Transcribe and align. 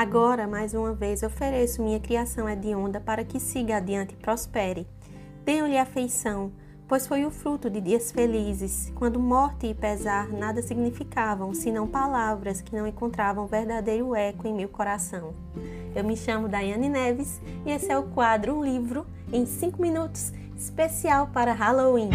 Agora, 0.00 0.48
mais 0.48 0.72
uma 0.72 0.94
vez, 0.94 1.22
ofereço 1.22 1.82
minha 1.82 2.00
criação 2.00 2.48
hedionda 2.48 2.98
para 2.98 3.22
que 3.22 3.38
siga 3.38 3.76
adiante 3.76 4.14
e 4.14 4.16
prospere. 4.16 4.88
Tenho-lhe 5.44 5.76
afeição, 5.76 6.52
pois 6.88 7.06
foi 7.06 7.26
o 7.26 7.30
fruto 7.30 7.68
de 7.68 7.82
dias 7.82 8.10
felizes, 8.10 8.90
quando 8.94 9.20
morte 9.20 9.66
e 9.66 9.74
pesar 9.74 10.30
nada 10.30 10.62
significavam, 10.62 11.52
senão 11.52 11.86
palavras 11.86 12.62
que 12.62 12.74
não 12.74 12.86
encontravam 12.86 13.46
verdadeiro 13.46 14.14
eco 14.14 14.48
em 14.48 14.54
meu 14.54 14.70
coração. 14.70 15.34
Eu 15.94 16.02
me 16.02 16.16
chamo 16.16 16.48
Daiane 16.48 16.88
Neves 16.88 17.38
e 17.66 17.70
esse 17.70 17.92
é 17.92 17.98
o 17.98 18.04
quadro 18.04 18.56
Um 18.56 18.64
Livro 18.64 19.06
em 19.30 19.44
5 19.44 19.82
Minutos, 19.82 20.32
especial 20.56 21.26
para 21.26 21.52
Halloween. 21.52 22.08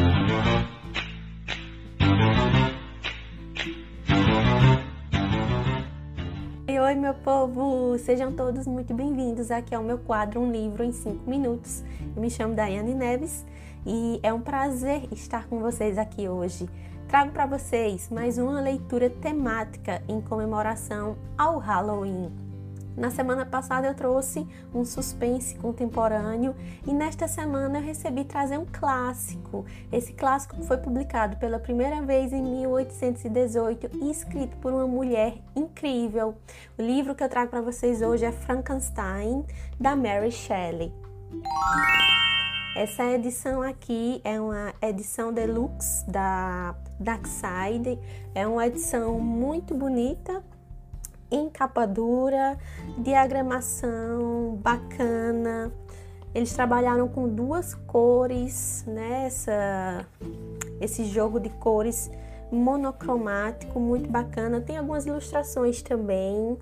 Oi, 6.85 6.93
meu 6.93 7.15
povo! 7.15 7.97
Sejam 7.97 8.31
todos 8.31 8.67
muito 8.67 8.93
bem-vindos 8.93 9.49
aqui 9.49 9.73
ao 9.73 9.81
meu 9.81 9.97
quadro 9.97 10.39
Um 10.39 10.51
Livro 10.51 10.83
em 10.83 10.91
5 10.91 11.27
Minutos. 11.27 11.83
Eu 12.15 12.21
me 12.21 12.29
chamo 12.29 12.53
Daiane 12.53 12.93
Neves 12.93 13.43
e 13.83 14.19
é 14.21 14.31
um 14.31 14.39
prazer 14.39 15.11
estar 15.11 15.47
com 15.47 15.59
vocês 15.59 15.97
aqui 15.97 16.29
hoje. 16.29 16.69
Trago 17.07 17.31
para 17.31 17.47
vocês 17.47 18.07
mais 18.11 18.37
uma 18.37 18.61
leitura 18.61 19.09
temática 19.09 20.03
em 20.07 20.21
comemoração 20.21 21.17
ao 21.35 21.57
Halloween. 21.57 22.44
Na 22.95 23.11
semana 23.11 23.45
passada 23.45 23.87
eu 23.87 23.93
trouxe 23.93 24.47
um 24.73 24.85
suspense 24.85 25.55
contemporâneo 25.55 26.55
e 26.87 26.93
nesta 26.93 27.27
semana 27.27 27.79
eu 27.79 27.83
recebi 27.83 28.23
trazer 28.23 28.57
um 28.57 28.65
clássico. 28.65 29.65
Esse 29.91 30.13
clássico 30.13 30.63
foi 30.63 30.77
publicado 30.77 31.37
pela 31.37 31.59
primeira 31.59 32.01
vez 32.01 32.31
em 32.31 32.41
1818 32.41 33.89
e 34.01 34.09
escrito 34.09 34.55
por 34.57 34.71
uma 34.71 34.87
mulher 34.87 35.37
incrível. 35.55 36.35
O 36.77 36.81
livro 36.81 37.13
que 37.13 37.23
eu 37.23 37.29
trago 37.29 37.51
para 37.51 37.61
vocês 37.61 38.01
hoje 38.01 38.25
é 38.25 38.31
Frankenstein, 38.31 39.45
da 39.79 39.95
Mary 39.95 40.31
Shelley. 40.31 40.93
Essa 42.75 43.05
edição 43.05 43.61
aqui 43.61 44.19
é 44.23 44.39
uma 44.39 44.73
edição 44.81 45.31
deluxe 45.31 46.05
da 46.09 46.75
Darkside, 46.99 47.97
é 48.33 48.45
uma 48.45 48.67
edição 48.67 49.17
muito 49.17 49.73
bonita, 49.73 50.43
em 51.35 51.49
capa 51.49 51.85
dura, 51.85 52.57
diagramação 52.97 54.57
bacana. 54.61 55.71
Eles 56.33 56.53
trabalharam 56.53 57.07
com 57.07 57.29
duas 57.29 57.73
cores, 57.73 58.83
né? 58.87 59.29
Esse 60.81 61.05
jogo 61.05 61.39
de 61.39 61.49
cores 61.49 62.11
monocromático, 62.51 63.79
muito 63.79 64.09
bacana. 64.09 64.59
Tem 64.59 64.77
algumas 64.77 65.05
ilustrações 65.05 65.81
também. 65.81 66.57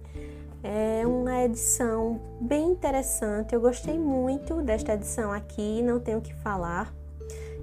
É 0.63 1.05
uma 1.05 1.43
edição 1.43 2.21
bem 2.39 2.71
interessante. 2.71 3.53
Eu 3.53 3.59
gostei 3.59 3.97
muito 3.97 4.61
desta 4.61 4.93
edição 4.93 5.31
aqui, 5.31 5.81
não 5.81 5.99
tenho 5.99 6.19
o 6.19 6.21
que 6.21 6.33
falar. 6.35 6.93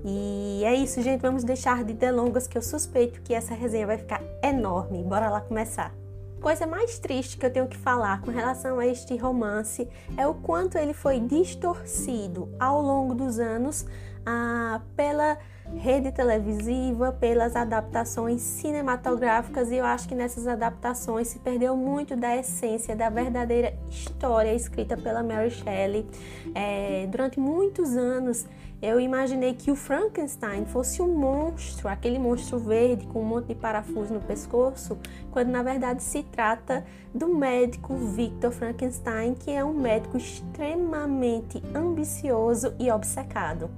E 0.05 0.63
é 0.65 0.75
isso, 0.75 1.01
gente. 1.03 1.21
Vamos 1.21 1.45
deixar 1.45 1.85
de 1.85 1.93
delongas 1.93 2.47
que 2.47 2.59
eu 2.59 2.63
suspeito 2.63 3.21
que 3.23 3.33
essa 3.33 3.55
resenha 3.55 3.87
vai 3.87 3.99
ficar 3.99 4.21
enorme. 4.43 5.03
Bora 5.03 5.31
lá 5.31 5.41
começar. 5.41 5.95
Coisa 6.41 6.67
mais 6.67 6.99
triste 6.99 7.37
que 7.37 7.45
eu 7.45 7.53
tenho 7.53 7.69
que 7.69 7.77
falar 7.77 8.23
com 8.23 8.31
relação 8.31 8.79
a 8.79 8.87
este 8.87 9.15
romance 9.15 9.87
é 10.17 10.27
o 10.27 10.33
quanto 10.33 10.79
ele 10.79 10.95
foi 10.95 11.21
distorcido 11.21 12.49
ao 12.59 12.81
longo 12.81 13.15
dos 13.15 13.39
anos 13.39 13.85
ah, 14.27 14.81
pela 14.97 15.39
rede 15.77 16.11
televisiva, 16.11 17.13
pelas 17.13 17.55
adaptações 17.55 18.41
cinematográficas, 18.41 19.71
e 19.71 19.77
eu 19.77 19.85
acho 19.85 20.09
que 20.09 20.15
nessas 20.15 20.47
adaptações 20.47 21.29
se 21.29 21.39
perdeu 21.39 21.77
muito 21.77 22.17
da 22.17 22.37
essência 22.37 22.97
da 22.97 23.09
verdadeira 23.09 23.75
história 23.89 24.53
escrita 24.55 24.97
pela 24.97 25.23
Mary 25.23 25.51
Shelley. 25.51 26.07
É, 26.55 27.07
durante 27.11 27.39
muitos 27.39 27.97
anos 27.97 28.47
eu 28.83 28.99
imaginei 28.99 29.53
que 29.53 29.71
o 29.71 29.77
Frankenstein 29.77 30.65
fosse 30.65 31.03
um 31.03 31.15
monstro, 31.15 31.87
aquele 31.87 32.19
monstro 32.19 32.59
verde 32.59 33.07
com 33.07 33.21
um 33.21 33.25
monte 33.25 33.49
de 33.49 33.55
parafuso 33.55 34.15
no 34.15 34.21
pescoço, 34.21 34.99
quando 35.31 35.49
na 35.51 35.63
verdade 35.63 36.03
se 36.03 36.23
trata 36.23 36.85
do 37.15 37.29
médico 37.29 37.95
Victor 37.95 38.51
Frankenstein, 38.51 39.35
que 39.35 39.51
é 39.51 39.63
um 39.63 39.75
médico 39.75 40.17
extremamente 40.17 41.63
ambicioso 41.75 42.75
e 42.79 42.91
obcecado. 42.91 43.71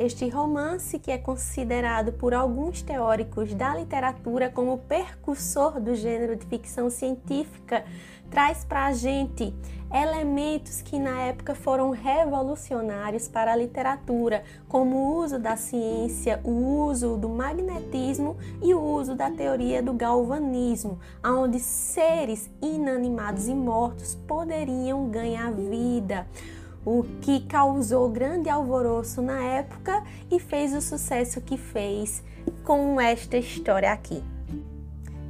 Este 0.00 0.30
romance, 0.30 0.98
que 0.98 1.10
é 1.10 1.18
considerado 1.18 2.10
por 2.14 2.32
alguns 2.32 2.80
teóricos 2.80 3.52
da 3.52 3.76
literatura 3.76 4.48
como 4.48 4.78
precursor 4.78 5.78
do 5.78 5.94
gênero 5.94 6.36
de 6.36 6.46
ficção 6.46 6.88
científica, 6.88 7.84
traz 8.30 8.64
para 8.64 8.86
a 8.86 8.94
gente 8.94 9.54
elementos 9.92 10.80
que 10.80 10.98
na 10.98 11.20
época 11.24 11.54
foram 11.54 11.90
revolucionários 11.90 13.28
para 13.28 13.52
a 13.52 13.56
literatura, 13.56 14.42
como 14.70 14.96
o 14.96 15.16
uso 15.18 15.38
da 15.38 15.54
ciência, 15.54 16.40
o 16.44 16.86
uso 16.86 17.18
do 17.18 17.28
magnetismo 17.28 18.38
e 18.62 18.72
o 18.72 18.80
uso 18.80 19.14
da 19.14 19.30
teoria 19.30 19.82
do 19.82 19.92
galvanismo, 19.92 20.98
onde 21.22 21.60
seres 21.60 22.50
inanimados 22.62 23.48
e 23.48 23.54
mortos 23.54 24.14
poderiam 24.26 25.10
ganhar 25.10 25.52
vida 25.52 26.26
o 26.84 27.04
que 27.20 27.40
causou 27.40 28.08
grande 28.08 28.48
alvoroço 28.48 29.20
na 29.20 29.42
época 29.42 30.02
e 30.30 30.38
fez 30.38 30.74
o 30.74 30.80
sucesso 30.80 31.40
que 31.40 31.56
fez 31.56 32.22
com 32.64 33.00
esta 33.00 33.36
história 33.36 33.92
aqui. 33.92 34.22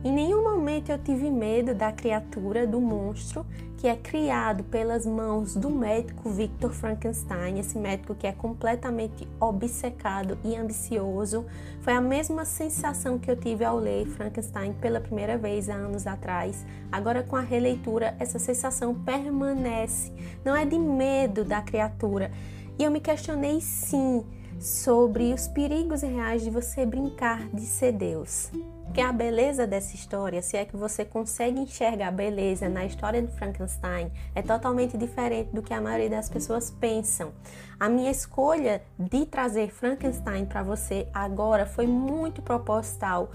Em 0.03 0.13
nenhum 0.13 0.43
momento 0.43 0.91
eu 0.91 0.99
tive 0.99 1.31
medo 1.31 1.75
da 1.75 1.93
criatura, 1.93 2.67
do 2.67 2.81
monstro, 2.81 3.45
que 3.81 3.89
é 3.89 3.97
criado 3.97 4.63
pelas 4.65 5.07
mãos 5.07 5.57
do 5.57 5.71
médico 5.71 6.29
Victor 6.29 6.71
Frankenstein, 6.71 7.59
esse 7.59 7.79
médico 7.79 8.15
que 8.15 8.27
é 8.27 8.33
completamente 8.33 9.27
obcecado 9.41 10.37
e 10.45 10.55
ambicioso. 10.55 11.47
Foi 11.81 11.95
a 11.95 12.01
mesma 12.01 12.45
sensação 12.45 13.19
que 13.19 13.31
eu 13.31 13.37
tive 13.37 13.65
ao 13.65 13.79
ler 13.79 14.07
Frankenstein 14.07 14.75
pela 14.75 15.01
primeira 15.01 15.39
vez 15.39 15.71
há 15.71 15.75
anos 15.77 16.07
atrás. 16.07 16.63
Agora, 16.93 17.23
com 17.23 17.37
a 17.37 17.41
releitura, 17.41 18.15
essa 18.19 18.39
sensação 18.39 18.95
permanece. 18.95 20.13
Não 20.45 20.55
é 20.55 20.67
de 20.67 20.79
medo 20.79 21.43
da 21.43 21.63
criatura. 21.63 22.31
E 22.79 22.85
eu 22.85 22.91
me 22.91 23.01
questionei 23.01 23.63
sim 23.63 24.23
sobre 24.59 25.33
os 25.33 25.49
perigos 25.49 26.03
reais 26.03 26.43
de 26.43 26.51
você 26.51 26.85
brincar 26.85 27.49
de 27.49 27.63
ser 27.63 27.93
Deus. 27.93 28.51
Porque 28.91 29.03
a 29.03 29.13
beleza 29.13 29.69
dessa 29.69 29.95
história, 29.95 30.43
se 30.43 30.57
é 30.57 30.65
que 30.65 30.77
você 30.77 31.05
consegue 31.05 31.61
enxergar 31.61 32.09
a 32.09 32.11
beleza 32.11 32.69
na 32.69 32.85
história 32.85 33.23
de 33.23 33.33
Frankenstein, 33.37 34.11
é 34.35 34.43
totalmente 34.43 34.99
diferente 34.99 35.55
do 35.55 35.63
que 35.63 35.73
a 35.73 35.81
maioria 35.81 36.11
das 36.11 36.29
pessoas 36.29 36.73
pensam. 36.73 37.31
A 37.79 37.89
minha 37.89 38.11
escolha 38.11 38.83
de 38.99 39.25
trazer 39.27 39.71
Frankenstein 39.71 40.45
para 40.45 40.65
você 40.65 41.07
agora 41.15 41.67
foi 41.67 41.87
muito 41.87 42.43
proposital, 42.43 43.31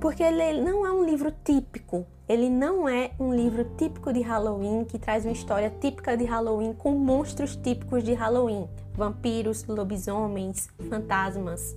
porque 0.00 0.22
ele 0.22 0.62
não 0.62 0.86
é 0.86 0.90
um 0.90 1.04
livro 1.04 1.34
típico. 1.44 2.06
Ele 2.26 2.48
não 2.48 2.88
é 2.88 3.10
um 3.20 3.34
livro 3.34 3.64
típico 3.76 4.10
de 4.10 4.22
Halloween 4.22 4.86
que 4.86 4.98
traz 4.98 5.22
uma 5.26 5.32
história 5.32 5.68
típica 5.68 6.16
de 6.16 6.24
Halloween 6.24 6.72
com 6.72 6.92
monstros 6.92 7.54
típicos 7.56 8.02
de 8.02 8.14
Halloween, 8.14 8.66
vampiros, 8.94 9.66
lobisomens, 9.66 10.70
fantasmas 10.88 11.76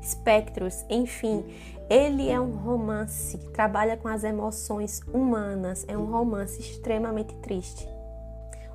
espectros, 0.00 0.84
enfim. 0.88 1.44
Ele 1.88 2.28
é 2.28 2.40
um 2.40 2.52
romance 2.52 3.36
que 3.36 3.50
trabalha 3.50 3.96
com 3.96 4.08
as 4.08 4.22
emoções 4.22 5.00
humanas, 5.12 5.84
é 5.88 5.98
um 5.98 6.06
romance 6.06 6.60
extremamente 6.60 7.34
triste. 7.36 7.88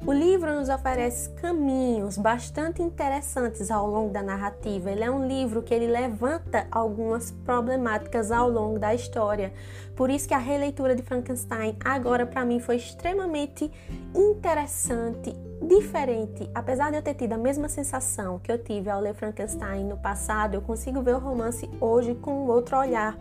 O 0.04 0.12
livro 0.12 0.54
nos 0.54 0.70
oferece 0.70 1.30
caminhos 1.32 2.18
bastante 2.18 2.82
interessantes 2.82 3.72
ao 3.72 3.88
longo 3.88 4.12
da 4.12 4.22
narrativa. 4.22 4.92
Ele 4.92 5.04
é 5.04 5.10
um 5.10 5.28
livro 5.28 5.64
que 5.64 5.74
ele 5.74 5.88
levanta 5.88 6.68
algumas 6.70 7.32
problemáticas 7.32 8.32
ao 8.32 8.50
longo 8.50 8.78
da 8.78 8.94
história. 8.94 9.54
Por 9.96 10.10
isso 10.10 10.28
que 10.28 10.34
a 10.34 10.40
releitura 10.40 10.96
de 10.96 11.02
Frankenstein 11.02 11.78
agora 11.84 12.26
para 12.26 12.46
mim 12.46 12.60
foi 12.60 12.76
extremamente 12.76 13.72
interessante, 14.14 15.34
diferente. 15.62 16.50
Apesar 16.54 16.92
de 16.92 16.98
eu 16.98 17.02
ter 17.02 17.16
tido 17.16 17.34
a 17.34 17.38
mesma 17.38 17.68
sensação 17.68 18.38
que 18.40 18.52
eu 18.52 18.62
tive 18.62 18.90
ao 18.90 19.02
ler 19.02 19.16
Frankenstein 19.16 19.86
no 19.86 19.98
passado, 19.98 20.54
eu 20.54 20.62
consigo 20.62 21.02
ver 21.02 21.16
o 21.16 21.20
romance 21.20 21.68
hoje 21.80 22.14
com 22.16 22.46
outro 22.48 22.78
olhar. 22.78 23.18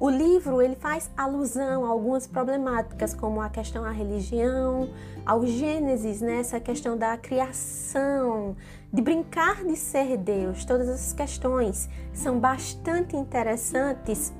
O 0.00 0.08
livro 0.08 0.62
ele 0.62 0.76
faz 0.76 1.10
alusão 1.16 1.84
a 1.84 1.88
algumas 1.88 2.24
problemáticas, 2.24 3.12
como 3.12 3.40
a 3.40 3.48
questão 3.48 3.82
da 3.82 3.90
religião, 3.90 4.88
ao 5.26 5.44
Gênesis, 5.44 6.20
né? 6.20 6.38
essa 6.38 6.60
questão 6.60 6.96
da 6.96 7.16
criação, 7.16 8.54
de 8.92 9.02
brincar 9.02 9.64
de 9.64 9.74
ser 9.74 10.16
Deus. 10.16 10.64
Todas 10.64 10.88
essas 10.88 11.12
questões 11.12 11.88
são 12.12 12.38
bastante 12.38 13.16
interessantes 13.16 14.32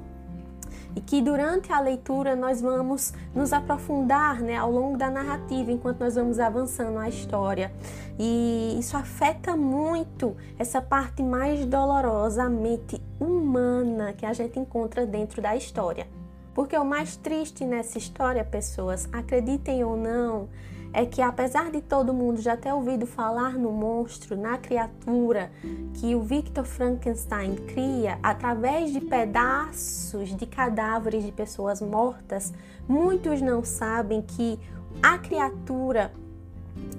e 0.96 1.00
que 1.00 1.20
durante 1.20 1.72
a 1.72 1.80
leitura 1.80 2.34
nós 2.34 2.60
vamos 2.60 3.12
nos 3.34 3.52
aprofundar 3.52 4.40
né, 4.40 4.56
ao 4.56 4.70
longo 4.70 4.96
da 4.96 5.10
narrativa, 5.10 5.70
enquanto 5.70 6.00
nós 6.00 6.14
vamos 6.14 6.38
avançando 6.38 6.94
na 6.94 7.08
história. 7.08 7.72
E 8.18 8.76
isso 8.78 8.96
afeta 8.96 9.56
muito 9.56 10.36
essa 10.58 10.80
parte 10.80 11.22
mais 11.22 11.64
dolorosa, 11.66 12.44
a 12.44 12.48
mente 12.48 13.00
humana 13.20 14.12
que 14.12 14.26
a 14.26 14.32
gente 14.32 14.58
encontra 14.58 15.06
dentro 15.06 15.40
da 15.40 15.54
história. 15.56 16.06
Porque 16.54 16.76
o 16.76 16.84
mais 16.84 17.16
triste 17.16 17.64
nessa 17.64 17.98
história, 17.98 18.44
pessoas, 18.44 19.08
acreditem 19.12 19.84
ou 19.84 19.96
não, 19.96 20.48
é 20.92 21.04
que 21.04 21.20
apesar 21.20 21.70
de 21.70 21.80
todo 21.80 22.14
mundo 22.14 22.40
já 22.40 22.56
ter 22.56 22.72
ouvido 22.72 23.06
falar 23.06 23.52
no 23.52 23.70
monstro, 23.70 24.36
na 24.36 24.56
criatura 24.56 25.50
que 25.94 26.14
o 26.14 26.22
Victor 26.22 26.64
Frankenstein 26.64 27.56
cria 27.56 28.18
através 28.22 28.92
de 28.92 29.00
pedaços 29.00 30.34
de 30.36 30.46
cadáveres 30.46 31.24
de 31.24 31.32
pessoas 31.32 31.80
mortas, 31.80 32.52
muitos 32.88 33.40
não 33.40 33.62
sabem 33.62 34.22
que 34.22 34.58
a 35.02 35.18
criatura 35.18 36.12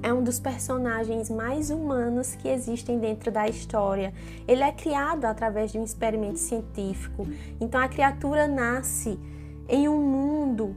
é 0.02 0.14
um 0.14 0.24
dos 0.24 0.40
personagens 0.40 1.30
mais 1.30 1.70
humanos 1.70 2.36
que 2.36 2.48
existem 2.48 3.00
dentro 3.00 3.32
da 3.32 3.48
história. 3.48 4.14
Ele 4.48 4.64
é 4.64 4.72
criado 4.72 5.26
através 5.26 5.72
de 5.72 5.80
um 5.80 5.84
experimento 5.84 6.40
científico. 6.40 7.28
Então 7.60 7.80
a 7.80 7.88
criatura 7.88 8.48
nasce 8.48 9.20
em 9.68 9.88
um 9.88 10.02
mundo 10.02 10.76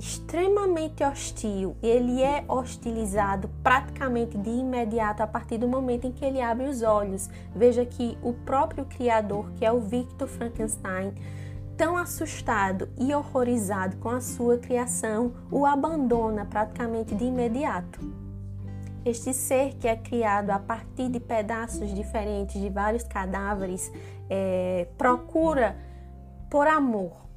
extremamente 0.00 1.04
hostil 1.04 1.76
ele 1.82 2.22
é 2.22 2.42
hostilizado 2.48 3.50
praticamente 3.62 4.38
de 4.38 4.48
imediato 4.48 5.22
a 5.22 5.26
partir 5.26 5.58
do 5.58 5.68
momento 5.68 6.06
em 6.06 6.12
que 6.12 6.24
ele 6.24 6.40
abre 6.40 6.66
os 6.66 6.80
olhos. 6.80 7.28
Veja 7.54 7.84
que 7.84 8.16
o 8.22 8.32
próprio 8.32 8.86
criador, 8.86 9.52
que 9.52 9.64
é 9.64 9.70
o 9.70 9.78
Victor 9.78 10.26
Frankenstein, 10.26 11.12
tão 11.76 11.98
assustado 11.98 12.88
e 12.98 13.14
horrorizado 13.14 13.98
com 13.98 14.08
a 14.08 14.22
sua 14.22 14.56
criação, 14.56 15.34
o 15.50 15.66
abandona 15.66 16.46
praticamente 16.46 17.14
de 17.14 17.24
imediato. 17.24 18.00
Este 19.04 19.34
ser 19.34 19.74
que 19.74 19.86
é 19.86 19.96
criado 19.96 20.48
a 20.48 20.58
partir 20.58 21.10
de 21.10 21.20
pedaços 21.20 21.94
diferentes 21.94 22.58
de 22.58 22.70
vários 22.70 23.02
cadáveres 23.02 23.92
é, 24.30 24.88
procura 24.96 25.76
por 26.48 26.66
amor, 26.66 27.29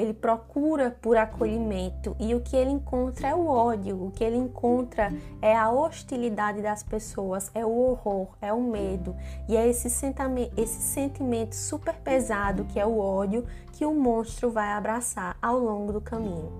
ele 0.00 0.14
procura 0.14 0.96
por 1.02 1.16
acolhimento 1.16 2.16
e 2.18 2.34
o 2.34 2.40
que 2.40 2.56
ele 2.56 2.70
encontra 2.70 3.28
é 3.28 3.34
o 3.34 3.46
ódio, 3.46 4.06
o 4.06 4.10
que 4.10 4.24
ele 4.24 4.36
encontra 4.36 5.12
é 5.42 5.54
a 5.54 5.70
hostilidade 5.70 6.62
das 6.62 6.82
pessoas, 6.82 7.50
é 7.54 7.64
o 7.64 7.70
horror, 7.70 8.28
é 8.40 8.50
o 8.52 8.62
medo 8.62 9.14
e 9.46 9.56
é 9.56 9.68
esse 9.68 9.90
sentimento, 9.90 10.52
esse 10.56 10.80
sentimento 10.80 11.54
super 11.54 11.94
pesado 11.96 12.64
que 12.64 12.80
é 12.80 12.86
o 12.86 12.98
ódio 12.98 13.46
que 13.72 13.84
o 13.84 13.94
monstro 13.94 14.50
vai 14.50 14.72
abraçar 14.72 15.36
ao 15.40 15.58
longo 15.58 15.92
do 15.92 16.00
caminho. 16.00 16.50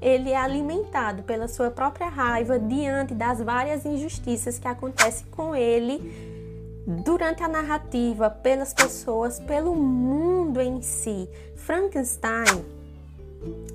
Ele 0.00 0.30
é 0.30 0.36
alimentado 0.36 1.22
pela 1.22 1.46
sua 1.46 1.70
própria 1.70 2.08
raiva 2.08 2.58
diante 2.58 3.14
das 3.14 3.40
várias 3.40 3.86
injustiças 3.86 4.58
que 4.58 4.66
acontecem 4.66 5.28
com 5.30 5.54
ele 5.54 6.31
durante 6.86 7.42
a 7.42 7.48
narrativa, 7.48 8.30
pelas 8.30 8.74
pessoas, 8.74 9.38
pelo 9.40 9.74
mundo 9.74 10.60
em 10.60 10.82
si. 10.82 11.28
Frankenstein, 11.56 12.64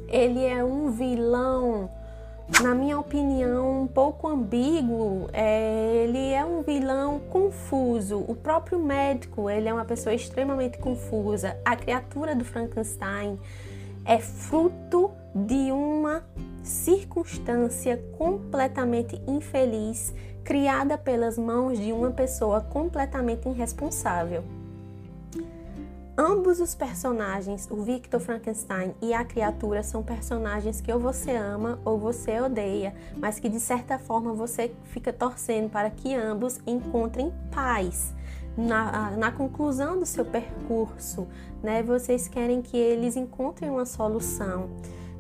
ele 0.08 0.46
é 0.46 0.64
um 0.64 0.92
vilão, 0.92 1.90
na 2.62 2.74
minha 2.74 3.00
opinião, 3.00 3.84
um 3.84 3.88
pouco 3.88 4.28
ambíguo. 4.28 5.30
É, 5.32 6.04
ele 6.04 6.32
é 6.32 6.44
um 6.44 6.62
vilão 6.62 7.20
confuso. 7.30 8.24
O 8.28 8.36
próprio 8.36 8.80
médico, 8.80 9.50
ele 9.50 9.68
é 9.70 9.74
uma 9.74 9.86
pessoa 9.86 10.14
extremamente 10.14 10.78
confusa. 10.78 11.58
A 11.64 11.76
criatura 11.76 12.36
do 12.36 12.44
Frankenstein 12.44 13.40
é 14.06 14.20
fruto 14.20 15.12
de 15.36 15.72
uma 15.72 16.24
circunstância 16.64 17.98
completamente 18.18 19.22
infeliz 19.28 20.14
criada 20.48 20.98
pelas 20.98 21.38
mãos 21.38 21.78
de 21.78 21.92
uma 21.92 22.10
pessoa 22.10 22.62
completamente 22.62 23.50
irresponsável. 23.50 24.46
Ambos 26.18 26.62
os 26.62 26.74
personagens, 26.74 27.68
o 27.70 27.84
Victor 27.84 28.22
Frankenstein 28.22 28.96
e 29.02 29.14
a 29.14 29.26
criatura, 29.26 29.84
são 29.84 30.02
personagens 30.02 30.80
que 30.80 30.90
ou 30.90 31.02
você 31.02 31.32
ama 31.32 31.78
ou 31.84 32.00
você 32.00 32.40
odeia, 32.40 32.96
mas 33.18 33.42
que 33.42 33.50
de 33.50 33.60
certa 33.60 34.00
forma 34.00 34.34
você 34.34 34.72
fica 34.86 35.12
torcendo 35.12 35.70
para 35.70 35.90
que 35.90 36.16
ambos 36.16 36.62
encontrem 36.66 37.34
paz. 37.52 38.14
Na, 38.56 39.12
na 39.12 39.32
conclusão 39.34 40.00
do 40.00 40.06
seu 40.06 40.24
percurso, 40.24 41.28
né, 41.62 41.84
vocês 41.84 42.30
querem 42.30 42.62
que 42.62 42.78
eles 42.78 43.18
encontrem 43.18 43.70
uma 43.70 43.86
solução. 43.86 44.70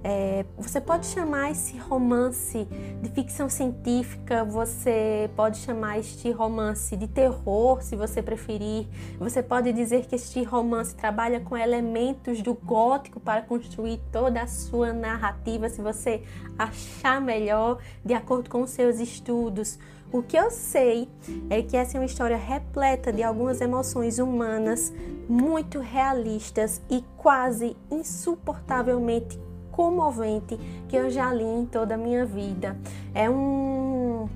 É, 0.03 0.45
você 0.57 0.79
pode 0.79 1.05
chamar 1.07 1.51
esse 1.51 1.77
romance 1.77 2.67
de 3.01 3.09
ficção 3.09 3.49
científica, 3.49 4.44
você 4.44 5.29
pode 5.35 5.57
chamar 5.57 5.99
este 5.99 6.31
romance 6.31 6.95
de 6.95 7.07
terror, 7.07 7.81
se 7.81 7.95
você 7.95 8.21
preferir. 8.21 8.88
Você 9.19 9.41
pode 9.41 9.73
dizer 9.73 10.05
que 10.05 10.15
este 10.15 10.44
romance 10.44 10.95
trabalha 10.95 11.39
com 11.39 11.57
elementos 11.57 12.41
do 12.41 12.53
gótico 12.53 13.19
para 13.19 13.41
construir 13.41 13.99
toda 14.11 14.41
a 14.41 14.47
sua 14.47 14.94
narrativa, 14.94 15.67
se 15.67 15.81
você 15.81 16.23
achar 16.57 17.19
melhor, 17.19 17.79
de 18.05 18.13
acordo 18.13 18.49
com 18.49 18.61
os 18.61 18.69
seus 18.69 18.99
estudos. 18.99 19.77
O 20.09 20.23
que 20.23 20.38
eu 20.38 20.49
sei 20.49 21.09
é 21.49 21.61
que 21.61 21.75
essa 21.75 21.97
é 21.97 21.99
uma 21.99 22.05
história 22.05 22.38
repleta 22.38 23.11
de 23.11 23.21
algumas 23.21 23.59
emoções 23.59 24.19
humanas 24.19 24.94
muito 25.27 25.79
realistas 25.79 26.81
e 26.89 27.03
quase 27.17 27.75
insuportavelmente 27.91 29.38
comovente 29.77 30.57
que 30.89 30.95
eu 30.95 31.07
já 31.07 31.31
li 31.31 31.44
em 31.44 31.68
toda 31.68 31.94
a 31.94 31.97
minha 31.97 32.25
vida. 32.25 32.75
É 33.13 33.29
um 33.29 34.27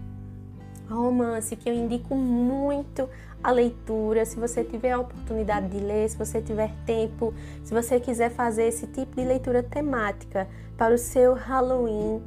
romance 0.87 1.55
que 1.55 1.67
eu 1.67 1.73
indico 1.73 2.13
muito 2.15 3.09
a 3.43 3.49
leitura. 3.49 4.23
Se 4.23 4.39
você 4.39 4.63
tiver 4.63 4.91
a 4.91 4.99
oportunidade 4.99 5.67
de 5.69 5.79
ler, 5.79 6.07
se 6.07 6.15
você 6.15 6.43
tiver 6.43 6.71
tempo, 6.85 7.33
se 7.63 7.73
você 7.73 7.99
quiser 7.99 8.29
fazer 8.29 8.65
esse 8.65 8.85
tipo 8.85 9.15
de 9.15 9.25
leitura 9.25 9.63
temática 9.63 10.47
para 10.77 10.93
o 10.93 10.97
seu 10.97 11.33
Halloween, 11.33 12.21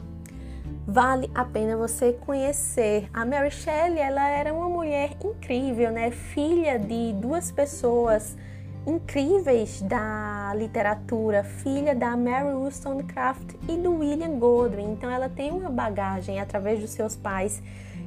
vale 0.85 1.31
a 1.37 1.45
pena 1.45 1.77
você 1.77 2.15
conhecer. 2.15 3.09
A 3.13 3.25
Mary 3.25 3.53
Shelley, 3.53 4.01
ela 4.01 4.29
era 4.29 4.53
uma 4.53 4.69
mulher 4.69 5.17
incrível, 5.25 5.93
né? 5.93 6.11
Filha 6.11 6.81
de 6.81 7.13
duas 7.13 7.53
pessoas 7.53 8.37
incríveis 8.87 9.83
da 9.83 10.53
literatura, 10.55 11.43
filha 11.43 11.95
da 11.95 12.17
Mary 12.17 12.55
Wollstonecraft 12.55 13.55
e 13.69 13.77
do 13.77 13.99
William 13.99 14.39
Godwin. 14.39 14.93
Então 14.93 15.11
ela 15.11 15.29
tem 15.29 15.51
uma 15.51 15.71
bagagem 15.71 16.41
através 16.41 16.81
dos 16.81 16.91
seus 16.91 17.17
pais 17.17 17.63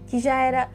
que 0.07 0.19
já 0.19 0.35
era 0.35 0.69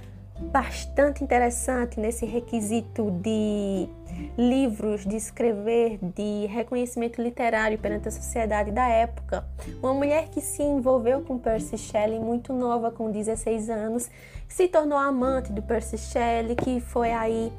bastante 0.51 1.23
interessante 1.23 2.01
nesse 2.01 2.27
requisito 2.27 3.11
de 3.23 3.89
livros, 4.37 5.07
de 5.07 5.17
escrever, 5.17 5.99
de 6.15 6.47
reconhecimento 6.47 7.23
literário 7.23 7.79
perante 7.79 8.09
a 8.09 8.11
sociedade 8.11 8.71
da 8.71 8.87
época. 8.89 9.47
Uma 9.83 9.95
mulher 9.95 10.29
que 10.29 10.41
se 10.41 10.63
envolveu 10.63 11.23
com 11.23 11.39
Percy 11.39 11.79
Shelley 11.79 12.19
muito 12.19 12.53
nova, 12.53 12.91
com 12.91 13.11
16 13.11 13.71
anos, 13.71 14.11
se 14.49 14.69
tornou 14.69 14.99
amante 14.99 15.53
do 15.53 15.63
Percy 15.63 15.97
Shelley, 15.97 16.57
que 16.57 16.81
foi 16.81 17.13
aí 17.13 17.53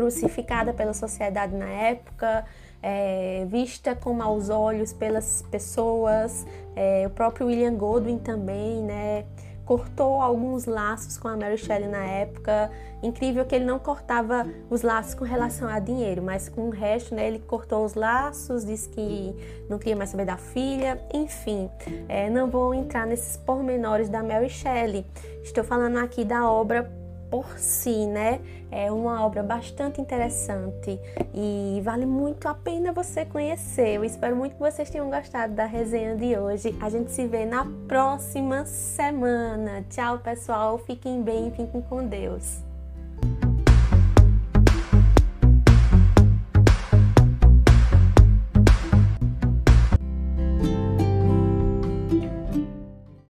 crucificada 0.00 0.72
pela 0.72 0.94
sociedade 0.94 1.54
na 1.54 1.68
época, 1.68 2.44
é, 2.82 3.46
vista 3.50 3.94
com 3.94 4.14
maus 4.14 4.48
olhos 4.48 4.94
pelas 4.94 5.44
pessoas. 5.50 6.46
É, 6.74 7.06
o 7.06 7.10
próprio 7.10 7.46
William 7.46 7.74
Godwin 7.74 8.18
também, 8.18 8.82
né? 8.82 9.26
Cortou 9.66 10.20
alguns 10.20 10.64
laços 10.64 11.16
com 11.18 11.28
a 11.28 11.36
Mary 11.36 11.58
Shelley 11.58 11.88
na 11.88 12.02
época. 12.02 12.70
Incrível 13.02 13.44
que 13.44 13.54
ele 13.54 13.66
não 13.66 13.78
cortava 13.78 14.44
os 14.70 14.82
laços 14.82 15.14
com 15.14 15.24
relação 15.24 15.68
a 15.68 15.78
dinheiro, 15.78 16.22
mas 16.22 16.48
com 16.48 16.62
o 16.62 16.70
resto, 16.70 17.14
né? 17.14 17.28
Ele 17.28 17.38
cortou 17.38 17.84
os 17.84 17.94
laços, 17.94 18.64
disse 18.64 18.88
que 18.88 19.36
não 19.68 19.78
queria 19.78 19.94
mais 19.94 20.10
saber 20.10 20.24
da 20.24 20.38
filha. 20.38 20.98
Enfim, 21.12 21.70
é, 22.08 22.30
não 22.30 22.48
vou 22.48 22.74
entrar 22.74 23.06
nesses 23.06 23.36
pormenores 23.36 24.08
da 24.08 24.22
Mary 24.22 24.48
Shelley. 24.48 25.04
Estou 25.44 25.62
falando 25.62 25.98
aqui 25.98 26.24
da 26.24 26.50
obra 26.50 26.99
por 27.30 27.58
si, 27.58 28.06
né? 28.06 28.40
É 28.70 28.90
uma 28.90 29.24
obra 29.24 29.42
bastante 29.42 30.00
interessante 30.00 30.98
e 31.34 31.80
vale 31.82 32.06
muito 32.06 32.46
a 32.48 32.54
pena 32.54 32.92
você 32.92 33.24
conhecer. 33.24 33.96
Eu 33.96 34.04
espero 34.04 34.36
muito 34.36 34.54
que 34.54 34.60
vocês 34.60 34.90
tenham 34.90 35.10
gostado 35.10 35.54
da 35.54 35.64
resenha 35.64 36.16
de 36.16 36.36
hoje. 36.36 36.76
A 36.80 36.88
gente 36.88 37.10
se 37.10 37.26
vê 37.26 37.44
na 37.44 37.66
próxima 37.88 38.64
semana. 38.64 39.84
Tchau, 39.90 40.18
pessoal. 40.18 40.78
Fiquem 40.78 41.22
bem, 41.22 41.50
fiquem 41.50 41.80
com 41.82 42.06
Deus. 42.06 42.69